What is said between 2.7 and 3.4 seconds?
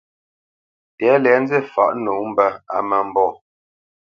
á má mbɔ̂.